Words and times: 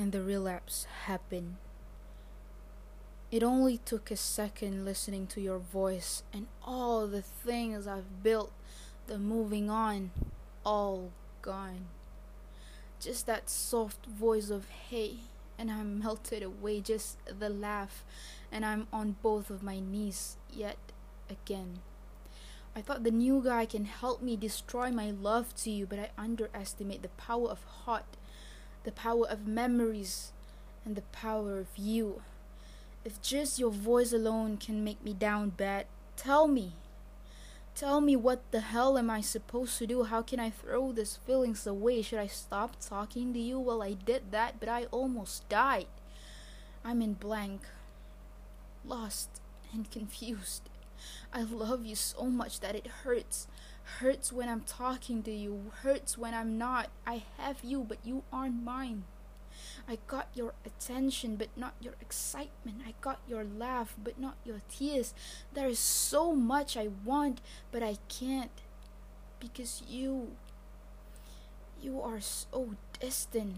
and 0.00 0.12
the 0.12 0.22
relapse 0.22 0.86
happened. 1.04 1.56
It 3.30 3.42
only 3.42 3.76
took 3.76 4.10
a 4.10 4.16
second 4.16 4.86
listening 4.86 5.26
to 5.26 5.42
your 5.42 5.58
voice 5.58 6.22
and 6.32 6.46
all 6.64 7.06
the 7.06 7.20
things 7.20 7.86
I've 7.86 8.22
built, 8.22 8.50
the 9.08 9.18
moving 9.18 9.68
on, 9.68 10.10
all 10.64 11.10
gone. 11.42 11.88
Just 12.98 13.26
that 13.26 13.50
soft 13.50 14.06
voice 14.06 14.48
of 14.48 14.68
hey, 14.88 15.16
and 15.58 15.70
I'm 15.70 15.98
melted 16.02 16.42
away, 16.42 16.80
just 16.80 17.18
the 17.26 17.50
laugh, 17.50 18.02
and 18.50 18.64
I'm 18.64 18.86
on 18.90 19.16
both 19.22 19.50
of 19.50 19.62
my 19.62 19.80
knees 19.80 20.38
yet 20.50 20.78
again. 21.28 21.80
I 22.74 22.80
thought 22.80 23.04
the 23.04 23.10
new 23.10 23.42
guy 23.44 23.66
can 23.66 23.84
help 23.84 24.22
me 24.22 24.36
destroy 24.36 24.90
my 24.90 25.10
love 25.10 25.54
to 25.56 25.70
you, 25.70 25.84
but 25.84 25.98
I 25.98 26.08
underestimate 26.16 27.02
the 27.02 27.08
power 27.08 27.50
of 27.50 27.62
heart, 27.84 28.16
the 28.84 28.92
power 28.92 29.26
of 29.28 29.46
memories, 29.46 30.32
and 30.84 30.96
the 30.96 31.02
power 31.12 31.58
of 31.58 31.68
you. 31.76 32.22
If 33.04 33.20
just 33.22 33.58
your 33.58 33.70
voice 33.70 34.12
alone 34.12 34.56
can 34.56 34.84
make 34.84 35.02
me 35.04 35.14
down 35.14 35.50
bad, 35.50 35.86
tell 36.16 36.46
me. 36.46 36.72
Tell 37.74 38.00
me 38.00 38.16
what 38.16 38.42
the 38.50 38.60
hell 38.60 38.98
am 38.98 39.08
I 39.08 39.20
supposed 39.20 39.78
to 39.78 39.86
do? 39.86 40.04
How 40.04 40.22
can 40.22 40.38
I 40.38 40.50
throw 40.50 40.92
these 40.92 41.18
feelings 41.26 41.66
away? 41.66 42.02
Should 42.02 42.18
I 42.18 42.26
stop 42.26 42.76
talking 42.80 43.32
to 43.32 43.38
you? 43.38 43.58
Well, 43.58 43.82
I 43.82 43.94
did 43.94 44.32
that, 44.32 44.60
but 44.60 44.68
I 44.68 44.84
almost 44.86 45.48
died. 45.48 45.86
I'm 46.84 47.00
in 47.00 47.14
blank, 47.14 47.62
lost, 48.84 49.40
and 49.72 49.90
confused. 49.98 50.68
I 51.32 51.42
love 51.42 51.86
you 51.86 51.94
so 51.94 52.24
much 52.24 52.60
that 52.60 52.74
it 52.74 52.86
hurts. 53.04 53.46
Hurts 53.98 54.32
when 54.32 54.48
I'm 54.48 54.62
talking 54.62 55.22
to 55.24 55.30
you, 55.30 55.72
hurts 55.82 56.16
when 56.16 56.32
I'm 56.32 56.56
not. 56.56 56.88
I 57.06 57.24
have 57.36 57.58
you, 57.62 57.84
but 57.86 57.98
you 58.04 58.22
aren't 58.32 58.62
mine. 58.62 59.04
I 59.88 59.98
got 60.06 60.28
your 60.34 60.54
attention, 60.64 61.36
but 61.36 61.48
not 61.56 61.74
your 61.80 61.94
excitement. 62.00 62.78
I 62.86 62.94
got 63.00 63.20
your 63.28 63.44
laugh, 63.44 63.94
but 64.02 64.18
not 64.18 64.36
your 64.44 64.62
tears. 64.70 65.12
There 65.52 65.68
is 65.68 65.78
so 65.78 66.34
much 66.34 66.76
I 66.76 66.88
want, 67.04 67.40
but 67.72 67.82
I 67.82 67.96
can't. 68.08 68.50
Because 69.38 69.82
you. 69.88 70.36
You 71.82 72.00
are 72.02 72.20
so 72.20 72.76
distant, 73.00 73.56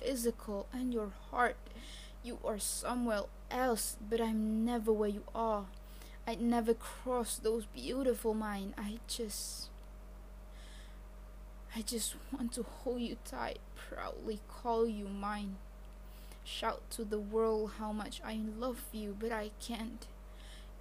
physical, 0.00 0.66
and 0.72 0.92
your 0.92 1.12
heart. 1.30 1.56
You 2.22 2.38
are 2.44 2.58
somewhere 2.58 3.22
else, 3.50 3.96
but 4.10 4.20
I'm 4.20 4.64
never 4.64 4.92
where 4.92 5.08
you 5.08 5.24
are. 5.34 5.66
I'd 6.28 6.40
never 6.40 6.74
cross 6.74 7.36
those 7.36 7.66
beautiful 7.66 8.34
minds. 8.34 8.74
I 8.76 8.98
just. 9.06 9.70
I 11.74 11.82
just 11.82 12.16
want 12.32 12.52
to 12.54 12.62
hold 12.62 13.00
you 13.00 13.16
tight, 13.24 13.58
proudly 13.76 14.40
call 14.48 14.88
you 14.88 15.06
mine. 15.06 15.56
Shout 16.42 16.82
to 16.92 17.04
the 17.04 17.18
world 17.18 17.72
how 17.78 17.92
much 17.92 18.20
I 18.24 18.40
love 18.58 18.82
you, 18.92 19.14
but 19.18 19.30
I 19.30 19.50
can't. 19.60 20.06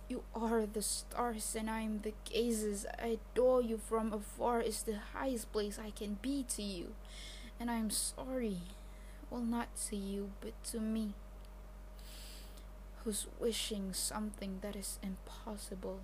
You 0.07 0.23
are 0.33 0.65
the 0.65 0.81
stars 0.81 1.55
and 1.57 1.69
I 1.69 1.81
am 1.81 1.99
the 1.99 2.13
gazes. 2.23 2.85
I 2.97 3.17
adore 3.19 3.61
you 3.61 3.77
from 3.77 4.13
afar 4.13 4.61
is 4.61 4.83
the 4.83 4.97
highest 5.13 5.51
place 5.51 5.77
I 5.77 5.91
can 5.91 6.17
be 6.21 6.45
to 6.49 6.63
you. 6.63 6.93
And 7.59 7.69
I 7.69 7.75
am 7.75 7.89
sorry. 7.89 8.59
Well, 9.29 9.41
not 9.41 9.75
to 9.89 9.95
you, 9.95 10.31
but 10.39 10.53
to 10.71 10.79
me 10.79 11.13
who's 13.05 13.27
wishing 13.39 13.93
something 13.93 14.57
that 14.61 14.75
is 14.75 14.97
impossible. 15.03 15.99